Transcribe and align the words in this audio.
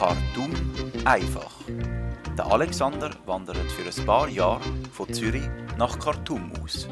Khartoum 0.00 0.50
einfach. 1.04 1.52
Der 2.38 2.46
Alexander 2.46 3.10
wandert 3.26 3.70
für 3.70 3.82
ein 3.82 4.06
paar 4.06 4.30
Jahre 4.30 4.62
von 4.94 5.12
Zürich 5.12 5.46
nach 5.76 5.98
Khartoum 5.98 6.52
aus. 6.64 6.88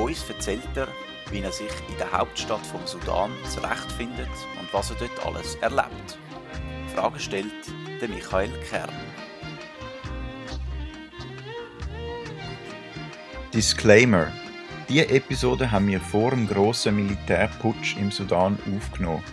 Uns 0.00 0.30
erzählt 0.30 0.68
er, 0.76 0.86
wie 1.32 1.40
er 1.40 1.50
sich 1.50 1.72
in 1.88 1.98
der 1.98 2.12
Hauptstadt 2.12 2.64
vom 2.64 2.86
Sudan 2.86 3.32
zurechtfindet 3.52 4.30
und 4.60 4.72
was 4.72 4.92
er 4.92 4.96
dort 5.00 5.26
alles 5.26 5.56
erlebt. 5.56 6.16
Frage 6.94 7.18
stellt 7.18 7.50
der 8.00 8.08
Michael 8.08 8.52
Kern. 8.70 8.88
Disclaimer. 13.52 14.28
Diese 14.88 15.08
Episode 15.08 15.72
haben 15.72 15.88
wir 15.88 16.00
vor 16.00 16.30
dem 16.30 16.46
grossen 16.46 16.94
Militärputsch 16.94 17.96
im 17.96 18.12
Sudan 18.12 18.56
aufgenommen. 18.76 19.24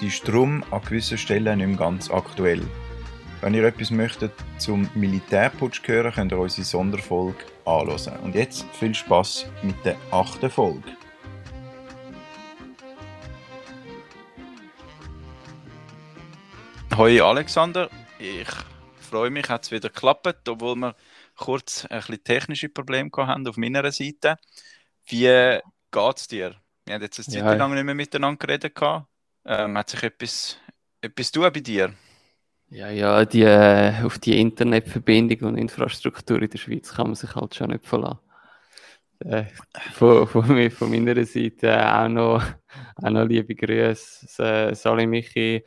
Sie 0.00 0.06
ist 0.06 0.26
darum 0.26 0.64
an 0.70 0.80
gewissen 0.80 1.18
Stellen 1.18 1.58
nicht 1.58 1.66
mehr 1.66 1.76
ganz 1.76 2.10
aktuell. 2.10 2.66
Wenn 3.42 3.52
ihr 3.52 3.64
etwas 3.64 3.90
möchtet 3.90 4.32
zum 4.56 4.88
Militärputsch 4.94 5.86
hören, 5.86 6.10
könnt 6.10 6.32
ihr 6.32 6.38
unsere 6.38 6.64
Sonderfolge 6.64 7.44
anhören. 7.66 8.18
Und 8.20 8.34
jetzt 8.34 8.64
viel 8.72 8.94
Spaß 8.94 9.44
mit 9.62 9.76
der 9.84 9.96
achten 10.10 10.48
Folge. 10.48 10.90
Hoi 16.96 17.20
Alexander, 17.20 17.90
ich 18.18 18.48
freue 19.00 19.28
mich, 19.28 19.50
hat 19.50 19.64
es 19.64 19.70
wieder 19.70 19.90
geklappt, 19.90 20.48
obwohl 20.48 20.76
wir 20.76 20.96
kurz 21.36 21.84
ein 21.84 21.98
bisschen 22.00 22.24
technische 22.24 22.70
Probleme 22.70 23.10
haben 23.18 23.46
auf 23.46 23.58
meiner 23.58 23.92
Seite. 23.92 24.36
Wie 25.04 25.60
geht 25.90 26.16
es 26.16 26.26
dir? 26.26 26.56
Wir 26.86 26.94
haben 26.94 27.02
jetzt 27.02 27.18
eine 27.18 27.26
Zeit 27.26 27.34
Ja. 27.44 27.52
lang 27.52 27.74
nicht 27.74 27.84
mehr 27.84 27.94
miteinander 27.94 28.38
geredet. 28.38 28.74
gehabt. 28.74 29.09
Ähm, 29.44 29.76
hat 29.78 29.90
sich 29.90 30.02
etwas, 30.02 30.58
etwas 31.00 31.32
tun 31.32 31.50
bei 31.52 31.60
dir? 31.60 31.94
Ja, 32.68 32.88
ja, 32.90 33.24
die, 33.24 33.42
äh, 33.42 34.04
auf 34.04 34.18
die 34.18 34.40
Internetverbindung 34.40 35.40
und 35.48 35.58
Infrastruktur 35.58 36.40
in 36.40 36.50
der 36.50 36.58
Schweiz 36.58 36.92
kann 36.94 37.08
man 37.08 37.16
sich 37.16 37.34
halt 37.34 37.54
schon 37.54 37.70
nicht 37.70 37.84
verlassen. 37.84 38.20
Äh, 39.20 39.44
von, 39.92 40.26
von, 40.26 40.48
mir, 40.48 40.70
von 40.70 40.90
meiner 40.90 41.24
Seite 41.24 41.68
äh, 41.68 41.84
auch, 41.84 42.08
noch, 42.08 42.42
auch 42.96 43.10
noch 43.10 43.24
liebe 43.26 43.54
Grüße, 43.54 44.42
äh, 44.42 44.74
Sali 44.74 45.06
Michi. 45.06 45.64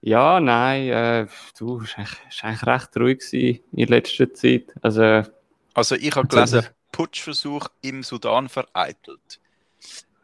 Ja, 0.00 0.40
nein, 0.40 0.88
äh, 0.88 1.26
du, 1.58 1.80
es 1.80 1.96
war 1.96 1.98
eigentlich, 2.04 2.18
es 2.28 2.42
war 2.42 2.50
eigentlich 2.50 2.66
recht 2.66 2.96
ruhig 2.96 3.18
gewesen 3.20 3.60
in 3.72 3.88
letzter 3.88 4.34
Zeit. 4.34 4.74
Also, 4.82 5.22
Also 5.74 5.94
ich 5.94 6.14
habe 6.16 6.28
gelesen, 6.28 6.66
Putschversuch 6.92 7.68
im 7.82 8.02
Sudan 8.02 8.48
vereitelt. 8.48 9.40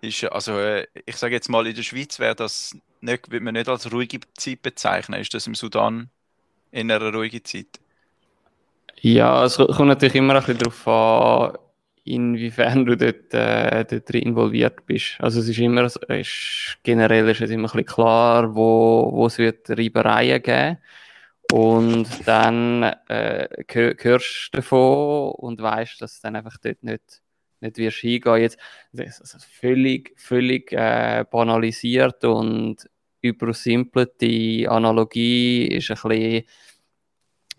Ist, 0.00 0.24
also 0.24 0.58
äh, 0.58 0.86
ich 1.06 1.16
sage 1.16 1.34
jetzt 1.34 1.48
mal, 1.48 1.66
in 1.66 1.74
der 1.74 1.82
Schweiz 1.82 2.18
wäre 2.20 2.34
das 2.36 2.77
nicht, 3.00 3.30
würde 3.30 3.44
man 3.44 3.54
nicht 3.54 3.68
als 3.68 3.91
ruhige 3.92 4.20
Zeit 4.36 4.62
bezeichnen. 4.62 5.20
Ist 5.20 5.34
das 5.34 5.46
im 5.46 5.54
Sudan 5.54 6.10
in 6.72 6.91
einer 6.91 7.12
ruhigen 7.14 7.44
Zeit? 7.44 7.80
Ja, 9.00 9.44
es 9.44 9.56
kommt 9.56 9.78
natürlich 9.88 10.16
immer 10.16 10.34
ein 10.34 10.41
bisschen 10.41 10.58
darauf 10.58 10.88
an, 10.88 11.58
inwiefern 12.04 12.84
du 12.84 12.96
dort, 12.96 13.32
äh, 13.32 13.84
dort 13.84 14.10
involviert 14.10 14.86
bist. 14.86 15.16
Also 15.20 15.41
es 15.41 15.48
ist 15.48 15.58
immer, 15.58 15.82
es 15.82 15.96
ist, 16.08 16.78
generell 16.82 17.28
ist 17.28 17.41
es 17.41 17.50
immer 17.50 17.69
ein 17.69 17.72
bisschen 17.72 17.86
klar, 17.86 18.54
wo, 18.56 19.10
wo 19.12 19.26
es 19.26 19.38
wird 19.38 19.70
Reibereien 19.70 20.42
geben. 20.42 20.78
Und 21.48 22.26
dann 22.28 22.82
äh, 23.08 23.48
hö- 23.70 23.96
hörst 24.04 24.50
du 24.52 24.56
davon 24.58 25.32
und 25.32 25.62
weißt, 25.62 26.00
dass 26.02 26.20
du 26.20 26.26
dann 26.28 26.36
einfach 26.36 26.58
dort 26.62 26.82
nicht, 26.82 27.22
nicht 27.61 27.78
wirst 27.78 27.98
hingehen. 27.98 28.41
Jetzt, 28.41 28.59
das 28.92 29.20
ist 29.20 29.45
völlig, 29.45 30.12
völlig 30.17 30.73
äh, 30.73 31.25
banalisiert 31.31 32.25
und 32.25 32.89
übersimpelte 33.20 34.70
Analogie 34.70 35.67
ist 35.67 35.91
ein 35.91 35.97
bisschen 36.09 36.44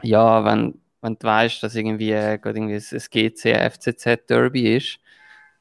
ja, 0.03 0.43
wenn, 0.45 0.81
wenn 1.01 1.17
du 1.17 1.27
weißt, 1.27 1.63
dass 1.63 1.75
irgendwie, 1.75 2.11
äh, 2.11 2.39
irgendwie 2.43 2.75
ein 2.75 3.01
GC 3.11 3.71
FCZ 3.71 4.29
Derby 4.29 4.75
ist, 4.77 4.99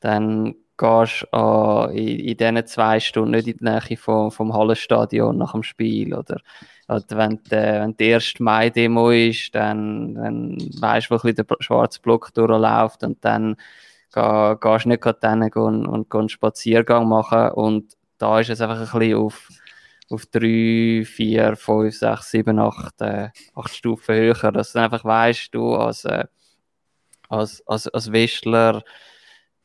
dann 0.01 0.55
gehst 0.77 1.27
du 1.33 1.89
äh, 1.93 1.99
in, 1.99 2.19
in 2.21 2.37
diesen 2.37 2.67
zwei 2.67 3.01
Stunden 3.01 3.33
nicht 3.33 3.49
in 3.49 3.57
die 3.59 3.65
Nähe 3.65 3.97
vom, 3.97 4.31
vom 4.31 4.55
Hallenstadion 4.55 5.37
nach 5.37 5.53
dem 5.53 5.63
Spiel. 5.63 6.15
Oder, 6.15 6.41
oder 6.89 7.05
wenn, 7.11 7.43
die, 7.43 7.51
wenn 7.51 7.97
die 7.97 8.05
erste 8.07 8.43
Mai-Demo 8.43 9.11
ist, 9.11 9.55
dann, 9.55 10.15
dann 10.15 10.59
weißt 10.81 11.11
du, 11.11 11.11
wo 11.11 11.15
ein 11.17 11.35
bisschen 11.35 11.47
der 11.47 11.57
schwarze 11.61 12.01
Block 12.01 12.33
durchläuft 12.35 13.03
und 13.03 13.25
dann 13.25 13.57
geh, 14.13 14.57
gehst 14.61 14.87
nicht 14.87 15.03
gerade 15.03 15.61
und, 15.61 15.87
und 15.87 16.11
gehst 16.11 16.21
einen 16.21 16.29
Spaziergang 16.29 17.09
machen. 17.09 17.51
Und 17.51 17.95
da 18.19 18.41
ist 18.41 18.51
es 18.51 18.61
einfach 18.61 18.77
ein 18.77 18.99
bisschen 18.99 19.17
auf 19.17 19.49
auf 20.11 20.27
3, 20.27 21.05
4, 21.05 21.57
5, 21.57 21.95
6, 21.95 22.31
7, 22.31 22.59
8, 22.59 23.01
äh, 23.03 23.29
8 23.55 23.75
Stufen 23.75 24.15
höher, 24.15 24.53
dass 24.53 24.73
du 24.73 24.81
einfach 24.81 25.05
weißt, 25.05 25.55
du 25.55 25.75
als, 25.75 26.05
äh, 26.05 26.25
als, 27.29 27.63
als, 27.67 27.89
als 27.89 28.13
Westler 28.13 28.83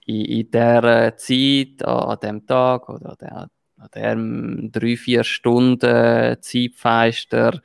in, 0.05 0.25
in 0.25 0.51
dieser 0.51 1.15
Zeit, 1.17 1.85
an, 1.85 2.09
an 2.09 2.19
dem 2.21 2.45
Tag 2.45 2.89
oder 2.89 3.11
an, 3.11 3.17
der, 3.21 3.49
an 3.77 3.89
dem 3.95 4.71
3, 4.71 4.97
4 4.97 5.23
Stunden 5.23 6.41
Zeitfenster, 6.41 7.61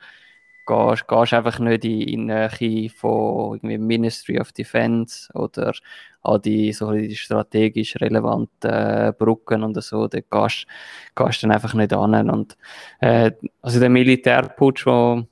gehst, 0.69 1.07
gehst 1.07 1.33
einfach 1.33 1.59
nicht 1.59 1.83
in, 1.83 1.89
die 1.89 2.17
Nähe 2.17 2.89
von 2.89 3.55
irgendwie 3.55 3.77
Ministry 3.77 4.39
of 4.39 4.51
Defense 4.51 5.31
oder 5.33 5.73
an 6.21 6.41
die, 6.41 6.71
so 6.73 6.91
die 6.91 7.15
strategisch 7.15 7.95
relevanten 7.99 8.69
äh, 8.69 9.13
Brücken 9.17 9.63
und 9.63 9.81
so, 9.81 10.07
da 10.07 10.19
gehst, 10.19 10.67
du 11.15 11.25
dann 11.41 11.51
einfach 11.51 11.73
nicht 11.73 11.93
an. 11.93 12.29
Und 12.29 12.57
äh, 12.99 13.31
also 13.61 13.79
der 13.79 13.89
Militärputsch, 13.89 14.85
wo, 14.85 15.23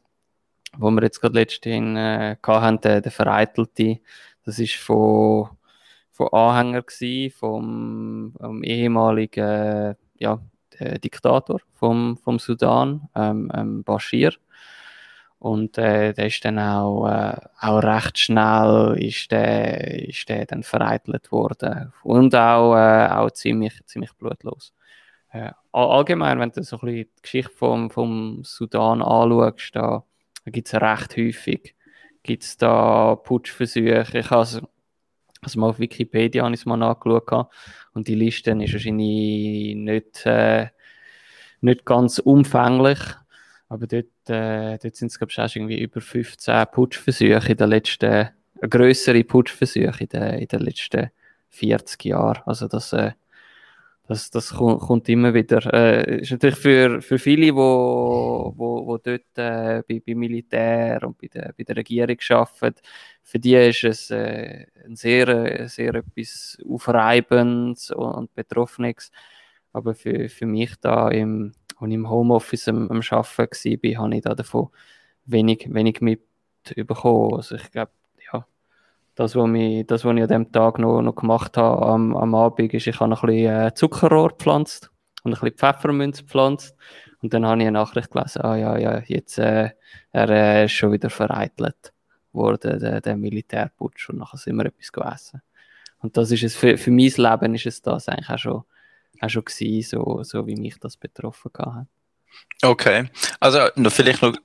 wo 0.77 0.91
wir 0.91 1.03
jetzt 1.03 1.21
gerade 1.21 1.35
letztens 1.35 1.97
äh, 1.97 2.35
hatten, 2.43 2.81
der, 2.81 3.01
der 3.01 3.11
vereitelte, 3.11 3.99
das 4.43 4.59
ist 4.59 4.75
von, 4.75 5.49
von 6.11 6.29
Anhänger 6.29 6.81
gsi 6.81 7.31
vom, 7.35 8.33
vom 8.39 8.63
ehemaligen 8.63 9.43
äh, 9.43 9.95
ja, 10.17 10.39
äh, 10.79 10.99
Diktator 10.99 11.59
vom, 11.73 12.17
vom 12.17 12.39
Sudan, 12.39 13.07
ähm, 13.15 13.51
ähm, 13.53 13.83
Bashir. 13.83 14.33
Und 15.39 15.77
äh, 15.77 16.13
der 16.13 16.27
ist 16.27 16.43
dann 16.45 16.57
auch, 16.59 17.07
äh, 17.07 17.35
auch 17.61 17.83
recht 17.83 18.17
schnell 18.17 18.95
ist 18.99 19.31
der, 19.31 20.07
ist 20.09 20.27
der 20.29 20.45
dann 20.47 20.63
vereitelt 20.63 21.31
worden. 21.31 21.93
Und 22.03 22.33
auch, 22.35 22.75
äh, 22.75 23.07
auch 23.09 23.29
ziemlich, 23.31 23.73
ziemlich 23.85 24.13
blutlos. 24.13 24.73
Äh, 25.31 25.51
all- 25.71 25.89
allgemein, 25.91 26.39
wenn 26.39 26.51
du 26.51 26.63
so 26.63 26.79
ein 26.81 26.87
die 26.87 27.09
Geschichte 27.21 27.51
vom, 27.53 27.89
vom 27.91 28.41
Sudan 28.43 29.01
anschaust, 29.03 29.75
da, 29.75 30.03
gibt 30.45 30.67
es 30.67 30.81
recht 30.81 31.17
häufig 31.17 31.75
gibt's 32.23 32.57
da 32.57 33.15
Putschversuche. 33.15 34.05
Ich 34.19 34.29
habe 34.31 34.41
es- 34.43 34.61
also 35.41 35.59
mal 35.59 35.69
auf 35.69 35.79
Wikipedia 35.79 36.43
habe 36.43 36.55
mal 36.65 36.77
nachgeschaut 36.77 37.47
und 37.93 38.07
die 38.07 38.15
Liste 38.15 38.51
ist 38.51 38.73
wahrscheinlich 38.73 39.75
nicht, 39.75 40.25
äh, 40.25 40.67
nicht 41.61 41.85
ganz 41.85 42.19
umfänglich. 42.19 42.99
Aber 43.69 43.87
dort, 43.87 44.05
äh, 44.29 44.77
dort 44.77 44.95
sind 44.95 45.11
es, 45.11 45.17
glaube 45.17 45.31
ich, 45.31 45.39
auch 45.39 45.55
irgendwie 45.55 45.81
über 45.81 45.99
15 46.01 46.67
Putschversuche 46.71 47.51
in 47.51 47.57
den 47.57 47.69
letzten, 47.69 48.05
äh, 48.05 48.31
grössere 48.69 49.23
Putschversuche 49.23 50.03
in 50.03 50.09
den, 50.09 50.33
in 50.39 50.47
den 50.47 50.59
letzten 50.61 51.11
40 51.49 52.05
Jahren. 52.05 52.41
Also 52.45 52.67
das, 52.67 52.93
äh, 52.93 53.11
das, 54.07 54.31
das 54.31 54.53
kommt, 54.53 55.09
immer 55.09 55.33
wieder. 55.33 55.61
Äh, 55.73 56.21
ist 56.21 56.31
natürlich 56.31 56.57
für, 56.57 57.01
für 57.01 57.19
viele, 57.19 57.53
wo, 57.53 58.53
wo, 58.55 58.87
wo 58.87 58.97
dort 58.97 59.37
äh, 59.37 59.83
bei, 59.87 60.01
bei 60.05 60.15
Militär 60.15 61.03
und 61.03 61.17
bei 61.17 61.27
der, 61.27 61.53
bei 61.57 61.63
der 61.65 61.75
Regierung 61.75 62.17
arbeiten, 62.29 62.79
für 63.21 63.39
die 63.39 63.55
ist 63.55 63.83
es 63.83 64.09
äh, 64.11 64.65
ein 64.85 64.95
sehr, 64.95 65.27
äh, 65.27 65.67
sehr 65.67 65.93
etwas 65.95 66.57
Aufreibendes 66.67 67.91
und 67.91 68.33
Betroffenes. 68.33 69.11
Aber 69.73 69.93
für, 69.93 70.29
für 70.29 70.45
mich 70.45 70.75
da, 70.79 71.09
im, 71.09 71.51
als 71.79 71.89
ich 71.89 71.95
im 71.95 72.09
Homeoffice 72.09 72.67
am, 72.69 72.89
am 72.89 73.01
Arbeiten 73.09 73.83
war, 73.83 74.03
habe 74.03 74.15
ich 74.15 74.21
da 74.21 74.35
davon 74.35 74.69
wenig, 75.25 75.67
wenig 75.71 76.01
mitbekommen. 76.01 77.35
Also 77.35 77.55
ich 77.55 77.71
glaube, 77.71 77.91
ja, 78.31 78.45
das, 79.15 79.35
was 79.35 79.47
mich, 79.47 79.85
das, 79.85 80.03
was 80.05 80.15
ich 80.15 80.23
an 80.23 80.27
dem 80.27 80.51
Tag 80.51 80.79
noch, 80.79 81.01
noch 81.01 81.15
gemacht 81.15 81.57
habe 81.57 81.85
am, 81.85 82.15
am 82.15 82.35
Abend, 82.35 82.73
ist, 82.73 82.87
ich 82.87 82.99
habe 82.99 83.13
ein 83.13 83.21
bisschen 83.21 83.67
äh, 83.67 83.73
Zuckerrohr 83.73 84.29
gepflanzt 84.29 84.91
und 85.23 85.33
ein 85.33 85.39
bisschen 85.39 85.57
Pfefferminz 85.57 86.19
gepflanzt. 86.19 86.75
Und 87.21 87.33
dann 87.33 87.45
habe 87.45 87.61
ich 87.61 87.67
eine 87.67 87.79
Nachricht 87.79 88.11
gelesen, 88.11 88.41
ah 88.41 88.55
ja, 88.55 88.77
ja, 88.77 88.99
jetzt 89.05 89.37
äh, 89.39 89.71
er 90.11 90.29
äh, 90.29 90.65
ist 90.65 90.73
schon 90.73 90.91
wieder 90.91 91.09
vereitelt 91.09 91.93
worden, 92.31 92.79
der, 92.79 93.01
der 93.01 93.17
Militärputsch. 93.17 94.09
Und 94.09 94.19
nachher 94.19 94.37
sind 94.37 94.55
wir 94.55 94.65
etwas 94.65 94.91
gegessen. 94.91 95.41
Und 95.99 96.15
das 96.15 96.31
ist 96.31 96.43
es, 96.43 96.55
für, 96.55 96.77
für 96.77 96.91
mein 96.91 97.11
Leben 97.15 97.55
ist 97.55 97.65
es 97.65 97.81
das 97.81 98.07
eigentlich 98.07 98.29
auch 98.29 98.37
schon, 98.37 98.63
auch 99.21 99.29
schon 99.29 99.45
gewesen, 99.45 99.89
so, 99.89 100.23
so 100.23 100.47
wie 100.47 100.55
mich 100.55 100.77
das 100.79 100.97
betroffen 100.97 101.51
hat. 101.59 101.87
Okay, 102.61 103.09
also 103.39 103.67
noch 103.75 103.91
vielleicht 103.91 104.21
noch 104.21 104.35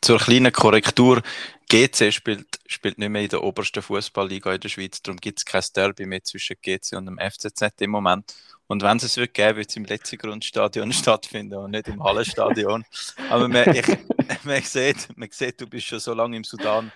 zur 0.00 0.18
kleinen 0.18 0.52
Korrektur. 0.52 1.22
GC 1.70 2.12
spielt, 2.12 2.46
spielt 2.66 2.98
nicht 2.98 3.10
mehr 3.10 3.22
in 3.22 3.28
der 3.28 3.42
obersten 3.42 3.82
Fußballliga 3.82 4.54
in 4.54 4.60
der 4.60 4.68
Schweiz, 4.70 5.02
darum 5.02 5.18
gibt 5.18 5.40
es 5.40 5.44
kein 5.44 5.62
Derby 5.76 6.06
mehr 6.06 6.24
zwischen 6.24 6.56
GC 6.62 6.94
und 6.96 7.06
dem 7.06 7.18
FCZ 7.18 7.80
im 7.80 7.90
Moment. 7.90 8.34
Und 8.68 8.82
wenn 8.82 8.96
es 8.98 9.02
es 9.02 9.16
wird 9.16 9.34
geben, 9.34 9.58
wird 9.58 9.70
es 9.70 9.76
im 9.76 9.84
letzten 9.84 10.16
Grundstadion 10.18 10.92
stattfinden 10.94 11.56
und 11.56 11.72
nicht 11.72 11.88
im 11.88 12.02
Hallenstadion. 12.02 12.84
Aber 13.28 13.48
man, 13.48 13.74
ich, 13.74 13.86
man, 14.44 14.62
sieht, 14.62 15.08
man 15.16 15.28
sieht, 15.30 15.60
du 15.60 15.66
bist 15.66 15.86
schon 15.86 16.00
so 16.00 16.14
lange 16.14 16.38
im 16.38 16.44
Sudan, 16.44 16.90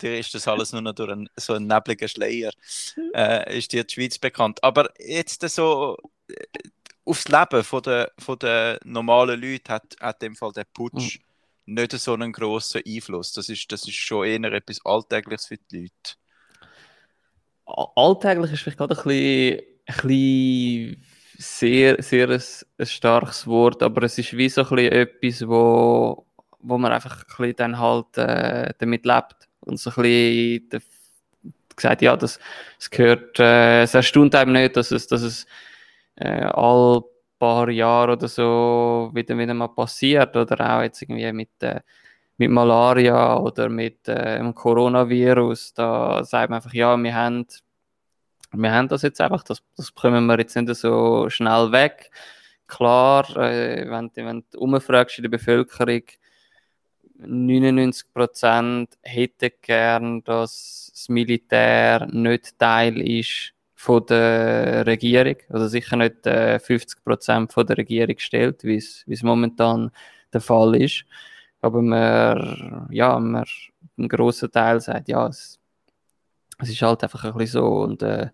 dir 0.00 0.18
ist 0.18 0.34
das 0.34 0.46
alles 0.46 0.72
nur 0.72 0.82
noch 0.82 0.94
durch 0.94 1.10
einen, 1.10 1.28
so 1.36 1.54
einen 1.54 1.66
nebligen 1.66 2.08
Schleier, 2.08 2.50
äh, 3.14 3.58
ist 3.58 3.72
dir 3.72 3.84
die 3.84 3.94
Schweiz 3.94 4.18
bekannt. 4.18 4.62
Aber 4.62 4.90
jetzt 4.98 5.40
so 5.48 5.96
aufs 7.04 7.28
Leben 7.28 7.64
von 7.64 7.82
der, 7.82 8.12
von 8.18 8.38
der 8.38 8.78
normalen 8.84 9.40
Leute 9.40 9.72
hat, 9.72 9.96
hat 10.00 10.22
in 10.22 10.30
dem 10.30 10.36
Fall 10.36 10.52
der 10.52 10.64
Putsch 10.64 11.18
mhm. 11.66 11.74
nicht 11.74 11.92
so 11.92 12.14
einen 12.14 12.32
grossen 12.32 12.82
Einfluss. 12.86 13.32
Das 13.32 13.48
ist, 13.48 13.70
das 13.72 13.82
ist 13.88 13.94
schon 13.94 14.26
eher 14.26 14.52
etwas 14.52 14.84
Alltägliches 14.84 15.46
für 15.46 15.56
die 15.56 15.82
Leute. 15.82 16.16
Alltäglich 17.96 18.52
ist 18.52 18.62
vielleicht 18.62 18.78
gerade 18.78 18.96
ein 18.96 19.02
bisschen, 19.02 19.60
ein 19.86 19.96
bisschen 20.08 21.04
sehr, 21.38 22.02
sehr 22.02 22.28
ein, 22.30 22.42
ein, 22.78 22.86
starkes 22.86 23.46
Wort, 23.46 23.82
aber 23.82 24.02
es 24.02 24.18
ist 24.18 24.36
wie 24.36 24.48
so 24.48 24.62
ein 24.62 24.68
bisschen 24.68 24.92
etwas, 24.92 25.48
wo, 25.48 26.26
wo 26.60 26.78
man 26.78 26.92
einfach 26.92 27.18
ein 27.18 27.24
bisschen 27.26 27.56
dann 27.56 27.78
halt 27.78 28.16
äh, 28.16 28.72
damit 28.78 29.04
lebt 29.04 29.48
und 29.60 29.78
so 29.78 29.90
ein 29.90 30.02
bisschen 30.02 30.82
gesagt, 31.76 32.02
ja, 32.02 32.16
das, 32.16 32.40
das 32.78 32.90
gehört, 32.90 33.38
äh, 33.38 33.82
es 33.82 33.94
erstaunt 33.94 34.34
einem 34.34 34.52
nicht, 34.52 34.76
dass 34.76 34.90
es, 34.90 35.06
dass 35.06 35.22
es 35.22 35.46
äh, 36.20 36.44
all 36.44 37.02
paar 37.38 37.68
Jahre 37.70 38.12
oder 38.12 38.28
so 38.28 39.10
wieder, 39.12 39.38
wieder 39.38 39.54
mal 39.54 39.68
passiert 39.68 40.36
oder 40.36 40.76
auch 40.78 40.82
jetzt 40.82 41.02
irgendwie 41.02 41.32
mit, 41.32 41.50
äh, 41.62 41.80
mit 42.36 42.50
Malaria 42.50 43.38
oder 43.38 43.68
mit 43.68 44.08
äh, 44.08 44.38
dem 44.38 44.54
Coronavirus, 44.54 45.74
da 45.74 46.24
sagt 46.24 46.50
man 46.50 46.56
einfach, 46.56 46.74
ja, 46.74 46.96
wir 46.96 47.14
haben 47.14 47.46
wir 48.52 48.72
haben 48.72 48.88
das 48.88 49.02
jetzt 49.02 49.20
einfach, 49.20 49.44
das, 49.44 49.62
das 49.76 49.92
bekommen 49.92 50.26
wir 50.26 50.38
jetzt 50.38 50.56
nicht 50.56 50.74
so 50.74 51.28
schnell 51.28 51.70
weg. 51.70 52.10
Klar, 52.66 53.28
äh, 53.36 53.88
wenn, 53.90 54.10
wenn 54.14 54.44
du 54.50 54.58
umfragst 54.58 55.18
in 55.18 55.22
der 55.24 55.30
Bevölkerung, 55.30 56.02
99% 57.20 58.88
hätten 59.02 59.50
gern, 59.60 60.22
dass 60.24 60.90
das 60.94 61.08
Militär 61.08 62.06
nicht 62.06 62.58
Teil 62.58 63.00
ist 63.00 63.52
von 63.80 64.04
der 64.06 64.84
Regierung, 64.86 65.36
also 65.50 65.68
sicher 65.68 65.96
nicht 65.96 66.26
äh, 66.26 66.58
50% 66.60 67.52
von 67.52 67.64
der 67.64 67.78
Regierung 67.78 68.18
stellt, 68.18 68.64
wie 68.64 68.76
es 68.76 69.22
momentan 69.22 69.92
der 70.32 70.40
Fall 70.40 70.74
ist. 70.82 71.04
Aber 71.60 71.80
man, 71.80 72.88
ja, 72.90 73.16
man, 73.20 73.44
ein 73.96 74.08
grosser 74.08 74.50
Teil 74.50 74.80
sagt, 74.80 75.08
ja, 75.08 75.28
es, 75.28 75.60
es 76.58 76.70
ist 76.70 76.82
halt 76.82 77.04
einfach 77.04 77.24
ein 77.24 77.34
bisschen 77.34 77.62
so 77.62 77.66
und 77.68 78.02
äh, 78.02 78.30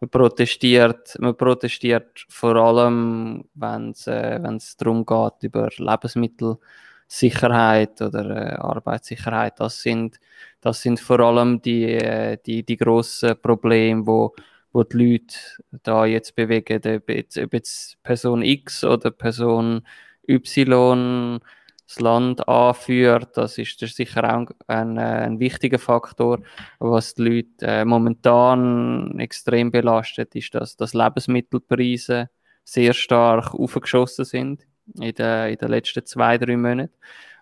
man 0.00 0.10
protestiert, 0.10 1.14
man 1.20 1.36
protestiert 1.36 2.24
vor 2.30 2.56
allem, 2.56 3.44
wenn 3.54 3.90
es 3.90 4.06
äh, 4.06 4.40
darum 4.78 5.04
geht, 5.04 5.42
über 5.42 5.68
Lebensmittelsicherheit 5.76 8.00
oder 8.00 8.30
äh, 8.30 8.54
Arbeitssicherheit. 8.56 9.60
Das 9.60 9.82
sind, 9.82 10.18
das 10.62 10.80
sind 10.80 11.00
vor 11.00 11.20
allem 11.20 11.60
die, 11.60 11.84
äh, 11.84 12.38
die, 12.46 12.64
die 12.64 12.76
grossen 12.78 13.38
Probleme, 13.42 14.06
wo, 14.06 14.34
wo 14.76 14.84
die 14.84 14.98
Leute 14.98 15.36
da 15.84 16.04
jetzt 16.04 16.36
bewegen, 16.36 16.82
ob 16.98 17.08
jetzt, 17.08 17.38
ob 17.38 17.54
jetzt 17.54 18.02
Person 18.02 18.42
X 18.42 18.84
oder 18.84 19.10
Person 19.10 19.86
Y 20.28 21.40
das 21.86 22.00
Land 22.00 22.46
anführt. 22.46 23.38
Das 23.38 23.56
ist, 23.56 23.78
sicher 23.78 24.24
auch 24.24 24.50
ein, 24.66 24.98
ein, 24.98 25.40
wichtiger 25.40 25.78
Faktor. 25.78 26.40
Was 26.78 27.14
die 27.14 27.22
Leute 27.22 27.66
äh, 27.66 27.86
momentan 27.86 29.18
extrem 29.18 29.70
belastet, 29.70 30.34
ist, 30.34 30.54
dass, 30.54 30.76
dass 30.76 30.92
Lebensmittelpreise 30.92 32.28
sehr 32.62 32.92
stark 32.92 33.54
aufgeschossen 33.54 34.26
sind 34.26 34.66
in 35.00 35.14
den, 35.14 35.52
in 35.52 35.56
den 35.56 35.68
letzten 35.70 36.04
zwei, 36.04 36.36
drei 36.36 36.58
Monaten. 36.58 36.92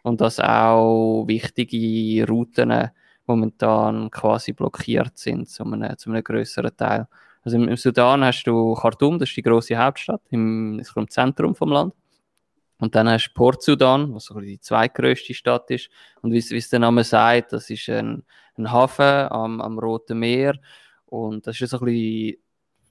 Und 0.05 0.21
dass 0.21 0.39
auch 0.39 1.25
wichtige 1.27 2.29
Routen 2.29 2.91
momentan 3.27 4.11
quasi 4.11 4.53
blockiert 4.53 5.17
sind, 5.19 5.49
zu 5.49 5.65
einem, 5.65 5.97
zu 5.99 6.11
einem 6.11 6.23
größeren 6.23 6.77
Teil. 6.77 7.09
Also 7.43 7.57
im, 7.57 7.69
im 7.69 7.77
Sudan 7.77 8.25
hast 8.25 8.45
du 8.45 8.75
Khartoum, 8.75 9.19
das 9.19 9.29
ist 9.29 9.37
die 9.37 9.43
große 9.43 9.77
Hauptstadt, 9.77 10.23
im, 10.31 10.81
im 10.97 11.09
Zentrum 11.09 11.55
vom 11.55 11.71
Land. 11.71 11.95
Und 12.79 12.95
dann 12.95 13.09
hast 13.09 13.29
du 13.29 13.35
Port 13.35 13.63
Sudan, 13.63 14.15
was 14.15 14.25
so 14.25 14.41
die 14.41 14.61
zweitgrößte 14.61 15.33
Stadt 15.35 15.71
ist. 15.71 15.91
Und 16.23 16.33
wie 16.33 16.39
es 16.39 16.69
der 16.69 16.81
Name 16.81 17.05
sagt, 17.05 17.53
das 17.53 17.71
ist 17.71 17.89
ein, 17.89 18.25
ein 18.59 18.71
Hafen 18.71 19.31
am, 19.31 19.61
am 19.61 19.79
Roten 19.79 20.19
Meer. 20.19 20.59
Und 21.07 21.47
das 21.47 21.61
ist 21.61 21.71
so 21.71 21.79
ein 21.79 21.85
bisschen 21.85 22.39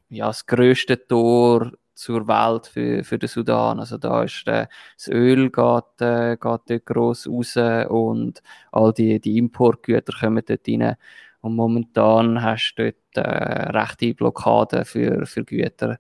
ja, 0.09 0.27
das 0.27 0.45
größte 0.45 1.07
Tor 1.07 1.71
zur 1.95 2.27
Welt 2.27 2.67
für, 2.67 3.03
für 3.03 3.19
den 3.19 3.29
Sudan. 3.29 3.79
Also 3.79 3.97
da 3.97 4.23
ist 4.23 4.47
äh, 4.47 4.67
das 4.97 5.07
Öl 5.07 5.49
geht, 5.49 6.01
äh, 6.01 6.37
geht 6.37 6.41
dort 6.41 6.85
gross 6.85 7.27
raus 7.27 7.57
und 7.89 8.41
all 8.71 8.93
die, 8.93 9.19
die 9.19 9.37
Importgüter 9.37 10.13
kommen 10.19 10.43
dort 10.45 10.67
rein. 10.67 10.95
Und 11.41 11.55
momentan 11.55 12.41
hast 12.41 12.75
du 12.75 12.93
dort 12.93 13.27
äh, 13.27 13.71
rechte 13.71 14.13
Blockaden 14.13 14.85
für, 14.85 15.25
für 15.25 15.43
Güter 15.43 15.99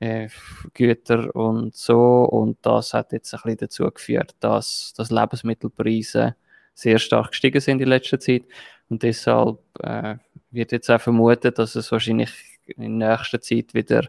äh, 0.00 0.28
Güter 0.74 1.34
und 1.34 1.74
so. 1.74 2.24
Und 2.24 2.58
das 2.62 2.94
hat 2.94 3.12
jetzt 3.12 3.32
ein 3.34 3.40
bisschen 3.42 3.58
dazu 3.58 3.90
geführt, 3.90 4.34
dass, 4.40 4.92
dass 4.96 5.10
Lebensmittelpreise 5.10 6.36
sehr 6.74 6.98
stark 6.98 7.30
gestiegen 7.30 7.60
sind 7.60 7.80
in 7.80 7.88
letzter 7.88 8.20
Zeit. 8.20 8.44
Und 8.88 9.02
deshalb 9.02 9.58
äh, 9.80 10.16
wird 10.50 10.72
jetzt 10.72 10.90
auch 10.90 11.00
vermutet, 11.00 11.58
dass 11.58 11.74
es 11.74 11.90
wahrscheinlich 11.90 12.30
in 12.76 12.98
nächster 12.98 13.40
Zeit 13.40 13.74
wieder 13.74 14.08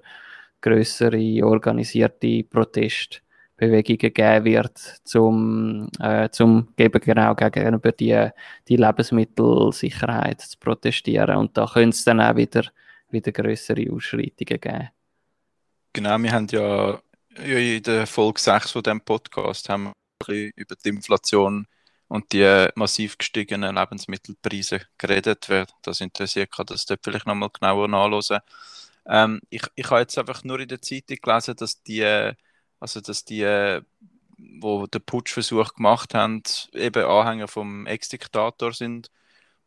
größere 0.62 1.46
organisierte 1.46 2.44
Protestbewegungen 2.44 4.14
geben 4.14 4.46
wird, 4.46 4.78
zum, 5.04 5.90
äh, 6.00 6.30
zum 6.30 6.74
eben 6.78 7.02
genau 7.02 7.36
gegenüber 7.36 7.92
die, 7.92 8.30
die 8.68 8.76
Lebensmittelsicherheit 8.76 10.42
zu 10.42 10.58
protestieren. 10.60 11.38
Und 11.38 11.58
da 11.58 11.66
könnte 11.66 11.96
es 11.96 12.04
dann 12.04 12.22
auch 12.22 12.36
wieder, 12.36 12.64
wieder 13.10 13.32
größere 13.32 13.92
Ausschreitungen 13.92 14.62
geben. 14.62 14.90
Genau, 15.94 16.18
wir 16.20 16.32
haben 16.32 16.48
ja 16.52 17.00
in 17.44 17.84
der 17.84 18.08
Folge 18.08 18.40
6 18.40 18.72
von 18.72 18.84
diesem 18.84 19.02
Podcast 19.02 19.70
haben 19.70 19.92
wir 20.26 20.52
über 20.56 20.76
die 20.76 20.90
Inflation 20.90 21.68
und 22.08 22.32
die 22.32 22.68
massiv 22.76 23.18
gestiegenen 23.18 23.76
Lebensmittelpreise 23.76 24.82
geredet. 24.98 25.46
Wer 25.50 25.68
das 25.82 26.02
interessiert, 26.02 26.52
kann 26.52 26.66
das 26.68 26.86
dort 26.86 27.02
vielleicht 27.04 27.28
nochmal 27.28 27.50
genauer 27.50 27.88
nachlesen. 27.88 28.40
Ähm, 29.08 29.40
ich, 29.50 29.64
ich 29.76 29.90
habe 29.90 30.02
jetzt 30.02 30.18
einfach 30.18 30.44
nur 30.44 30.60
in 30.60 30.68
der 30.68 30.82
Zeitung 30.82 31.18
gelesen, 31.22 31.56
dass 31.56 31.82
die, 31.84 32.04
also 32.80 33.02
dass 33.02 33.26
die, 33.26 33.82
wo 34.60 34.88
den 34.88 35.02
Putschversuch 35.04 35.74
gemacht 35.76 36.14
haben, 36.14 36.44
eben 36.74 37.06
Anhänger 37.06 37.48
vom 37.48 37.86
Ex-Diktator 37.88 38.74
sind, 38.74 39.10